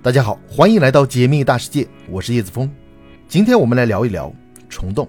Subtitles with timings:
[0.00, 2.70] 大家好，欢迎来到解密大世界，我是叶子峰。
[3.26, 4.32] 今天我们来聊一聊
[4.68, 5.08] 虫洞。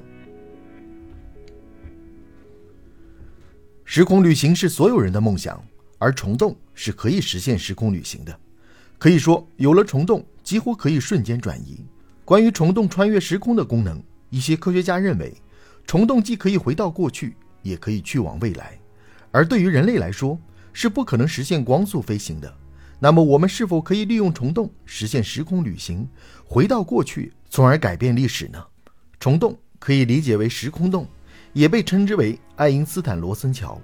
[3.86, 5.64] 时空旅行是所有人的梦想，
[6.00, 8.36] 而虫洞是可以实现时空旅行的。
[8.98, 11.86] 可以说，有了虫洞，几乎可以瞬间转移。
[12.26, 14.02] 关于虫洞穿越时空的功能，
[14.32, 15.32] 一些科学家认为，
[15.86, 18.80] 虫洞既可以回到过去，也可以去往未来。
[19.30, 20.40] 而对于人类来说，
[20.74, 22.52] 是不可能实现光速飞行的。
[23.02, 26.06] 那么，我们是否可以利用虫洞实现时空旅行，
[26.46, 28.62] 回到过去，从而改变历史呢？
[29.22, 31.08] 虫洞可以理解为时空洞，
[31.54, 33.80] 也被称之为爱因斯坦罗森桥。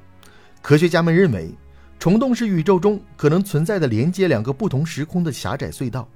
[0.61, 1.49] 科学家们认为，
[1.97, 6.07] 虫洞是宇宙中可能存在的连接两个不同时空的狭窄隧道。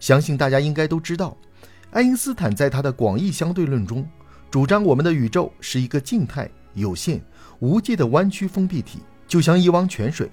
[0.00, 1.36] 相信大家应该都知道，
[1.92, 4.04] 爱因斯坦在他的广义相对论中，
[4.50, 7.22] 主张我们的宇宙是一个静态、有限、
[7.60, 10.28] 无界的弯曲封闭体，就像一汪泉水。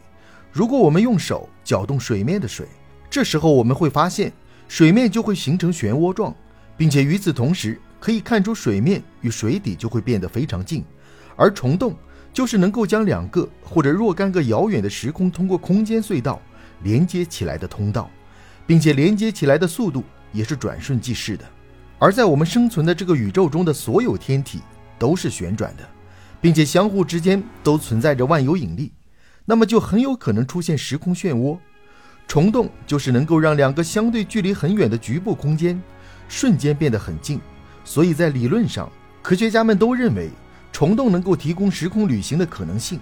[0.52, 2.68] 如果我们用手搅动水面的水，
[3.10, 4.32] 这时候我们会发现
[4.68, 6.36] 水面就会形成漩涡状，
[6.76, 10.84] 并且与此同时可以看出水面与水底就会变得非常近。
[11.36, 11.96] 而虫洞
[12.34, 16.42] 就是能够将两个或者若干个遥远的时空通过空间隧道
[16.84, 18.10] 连接起来的通道，
[18.66, 21.46] 并且连接起来的速度也是转瞬即逝的。
[22.00, 24.62] 而在我们生存的这个宇宙中的所有天体
[25.00, 25.88] 都是旋转的，
[26.42, 28.92] 并且相互之间都存在着万有引力。
[29.50, 31.58] 那么就很有可能出现时空漩涡，
[32.28, 35.82] 虫洞就是能够让两个相对距离很远的局部空间
[36.28, 37.40] 瞬间变得很近。
[37.86, 40.30] 所以在理论上，科学家们都认为
[40.74, 43.00] 虫洞能够提供时空旅行的可能性。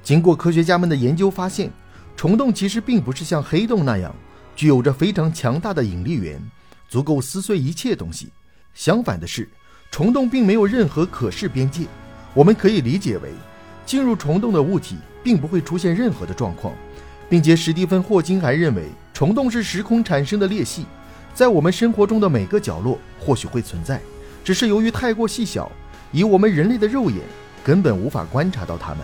[0.00, 1.68] 经过科学家们的研究发现，
[2.16, 4.14] 虫洞其实并不是像黑洞那样
[4.54, 6.40] 具有着非常强大的引力源，
[6.88, 8.28] 足够撕碎一切东西。
[8.72, 9.48] 相反的是，
[9.90, 11.86] 虫洞并没有任何可视边界。
[12.34, 13.32] 我们可以理解为，
[13.84, 14.96] 进入虫洞的物体。
[15.28, 16.72] 并不会出现任何的状况，
[17.28, 20.86] 并且史蒂芬·霍金还认为，虫洞是时空产生的裂隙，
[21.34, 24.00] 在我们生活中的每个角落或许会存在，
[24.42, 25.70] 只是由于太过细小，
[26.12, 27.20] 以我们人类的肉眼
[27.62, 29.00] 根本无法观察到它们。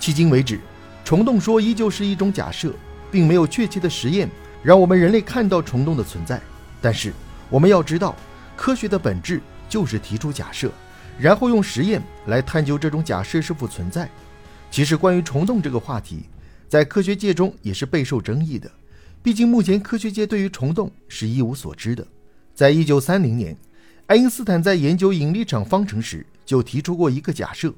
[0.00, 0.58] 迄今为止，
[1.04, 2.72] 虫洞说依旧是一种假设，
[3.10, 4.30] 并没有确切的实验
[4.62, 6.40] 让我们人类看到虫洞的存在。
[6.80, 7.12] 但是
[7.50, 8.16] 我们要知道，
[8.56, 9.38] 科学的本质
[9.68, 10.72] 就是提出假设，
[11.18, 14.08] 然后用实验来探究这种假设是否存在。
[14.72, 16.22] 其实，关于虫洞这个话题，
[16.66, 18.72] 在科学界中也是备受争议的。
[19.22, 22.06] 毕竟，目前科学界对于虫洞是一无所知的。
[22.54, 23.54] 在一九三零年，
[24.06, 27.70] 爱因斯坦在研究引力场方程时就提出过一个假设：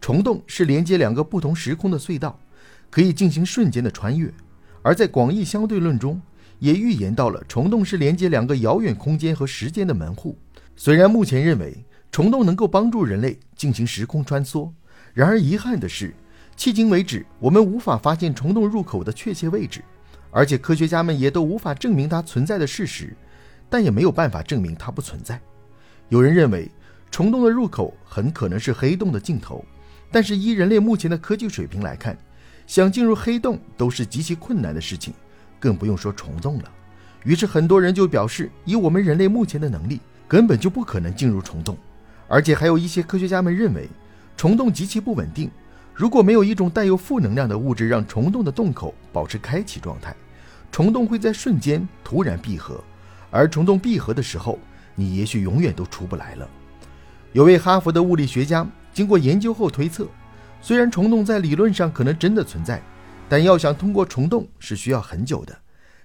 [0.00, 2.36] 虫洞是连接两个不同时空的隧道，
[2.90, 4.28] 可以进行瞬间的穿越。
[4.82, 6.20] 而在广义相对论中，
[6.58, 10.36] 也预言到了虫洞是连接两个遥远空间和时间的门户。
[10.74, 14.68] 虽然目前认为虫洞能够帮助人类进行时空穿梭，
[15.14, 16.12] 然而遗憾的是。
[16.56, 19.82] 迄今为止，我们无法发现虫洞入口的确切位置，
[20.30, 23.16] 而且科学家们也都无法证明它存在的事实，
[23.68, 25.40] 但也没有办法证明它不存在。
[26.08, 26.70] 有人认为
[27.10, 29.64] 虫洞的入口很可能是黑洞的尽头，
[30.10, 32.16] 但是依人类目前的科技水平来看，
[32.66, 35.12] 想进入黑洞都是极其困难的事情，
[35.58, 36.70] 更不用说虫洞了。
[37.24, 41.76] 于是很多人就表示，以我们人类目前的能力，根本就不可能进入虫洞。
[42.28, 43.88] 而且还有一些科学家们认为，
[44.36, 45.50] 虫洞极其不稳定。
[46.02, 50.12] 如果没有一种带有负能量的物质让虫洞的洞口保持开启状态，
[50.72, 52.82] 虫洞会在瞬间突然闭合，
[53.30, 54.58] 而虫洞闭合的时候，
[54.96, 56.50] 你也许永远都出不来了。
[57.30, 60.08] 有位哈佛的物理学家经过研究后推测，
[60.60, 62.82] 虽然虫洞在理论上可能真的存在，
[63.28, 65.56] 但要想通过虫洞是需要很久的，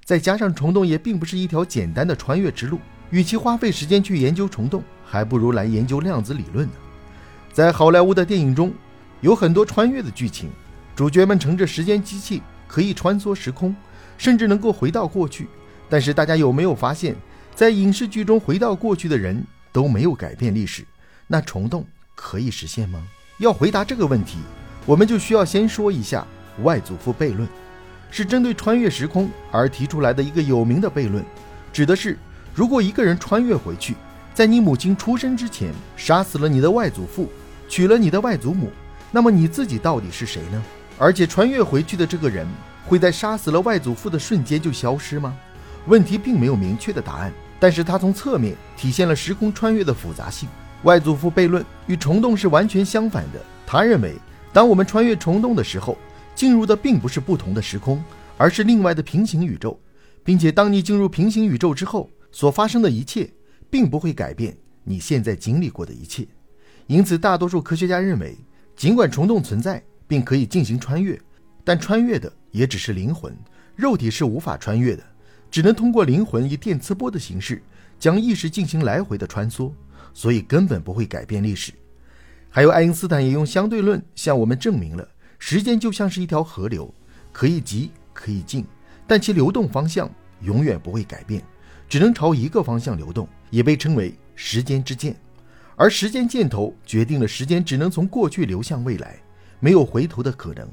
[0.06, 2.78] 再加上虫洞也并不是一条简单的穿越之路，
[3.09, 6.74] 与其花费时间去研究虫洞，还不如来研究量子理论呢。
[7.52, 8.72] 在好莱坞的电影中。
[9.22, 10.50] 有很多穿越的剧情，
[10.95, 13.75] 主角们乘着时间机器可以穿梭时空，
[14.17, 15.47] 甚至能够回到过去。
[15.89, 17.16] 但是大家有没有发现，
[17.55, 20.85] 在影视剧中回到过去的人都没有改变历史？
[21.25, 23.01] 那虫洞可以实现吗？
[23.39, 24.38] 要回答这个问题，
[24.85, 26.25] 我们就需要先说一下
[26.63, 27.47] 外祖父悖论，
[28.11, 31.23] 是针对穿越时空而提出来的一个有名的悖论，
[31.73, 32.17] 指的是
[32.53, 33.96] 如果一个人穿越回去，
[34.34, 37.29] 在你母亲出生之前杀死了你的外祖父，
[37.67, 38.72] 娶了你的外祖母。
[39.17, 40.64] 那么你自己到底是谁呢？
[40.96, 42.47] 而且穿越回去的这个人
[42.85, 45.35] 会在杀死了外祖父的瞬间就消失吗？
[45.87, 50.47] 问题并没有明确的答案，但是它从侧面体现了时空穿越的复杂性。
[50.84, 53.40] 外祖父悖论与虫洞是完全相反的。
[53.66, 54.14] 他认为，
[54.53, 55.97] 当我们穿越虫洞的时候，
[56.35, 58.03] 进入的并不是不同的时空，
[58.37, 59.79] 而是另外的平行宇宙，
[60.23, 63.28] 并且当你进入平行宇宙之后，所发生的一切
[63.67, 66.28] 并不会改变你现在经历过的一切。
[66.85, 68.37] 因此，大多数科学家认为。
[68.78, 71.20] 尽管虫洞存在并可以进行穿越，
[71.64, 73.35] 但穿越的也只是灵魂，
[73.76, 75.03] 肉体是无法穿越的。
[75.50, 77.59] 只能通过灵魂以电磁波的形式
[77.97, 79.72] 将意识进行来回的穿梭，
[80.14, 81.74] 所以根本不会改变历史。
[82.50, 85.08] 还有爱因斯坦也用相对论向我们证明了，
[85.40, 86.94] 时间就像是一条河流，
[87.32, 88.64] 可以急可以静，
[89.08, 90.08] 但其流动方向
[90.41, 91.41] 永远不会改变，
[91.90, 95.16] 只能朝一个方向流动，也被称为时间之箭。
[95.79, 99.16] 而时间箭头决定了时间只能从过去流向未来，
[99.59, 100.68] 没有回头的可能。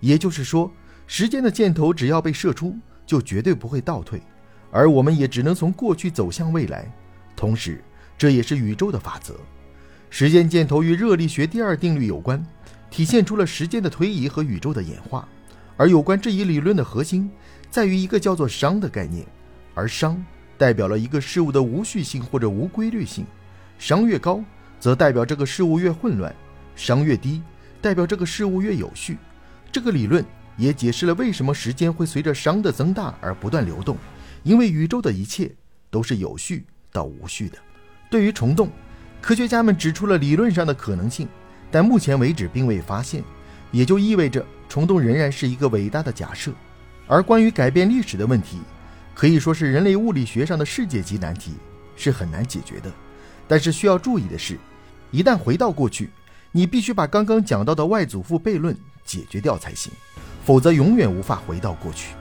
[0.00, 0.72] 也就是说，
[1.06, 2.74] 时间的箭头只要被射出，
[3.04, 4.20] 就绝对不会倒退，
[4.70, 6.90] 而我们也只能从过去走向未来。
[7.36, 7.84] 同时，
[8.16, 9.34] 这也是宇宙的法则。
[10.08, 12.42] 时间箭头与热力学第二定律有关，
[12.90, 15.28] 体现出了时间的推移和宇宙的演化。
[15.76, 17.30] 而有关这一理论的核心，
[17.70, 19.26] 在于一个叫做“熵”的概念，
[19.74, 20.16] 而熵
[20.56, 23.26] 代表了一个事物的无序性或者无规律性。
[23.78, 24.42] 熵越高，
[24.80, 26.32] 则代表这个事物越混乱；
[26.76, 27.42] 熵越低，
[27.80, 29.18] 代表这个事物越有序。
[29.70, 30.24] 这个理论
[30.56, 33.96] 也解释了为什么时间会随着熵的增大而不断流动，
[34.42, 35.50] 因为宇宙的一切
[35.90, 37.58] 都是有序到无序的。
[38.10, 38.70] 对于虫洞，
[39.20, 41.28] 科学家们指出了理论上的可能性，
[41.70, 43.22] 但目前为止并未发现，
[43.70, 46.52] 也就意味着虫洞仍然是一个伟大的假设。
[47.06, 48.58] 而关于改变历史的问题，
[49.14, 51.54] 可以说是人类物理学上的世界级难题，
[51.96, 52.90] 是很难解决的。
[53.48, 54.58] 但是需要注意的是，
[55.10, 56.10] 一旦回到过去，
[56.52, 59.92] 你必须把刚刚讲到的外祖父悖论解决掉才行，
[60.44, 62.14] 否则永远无法回到过去。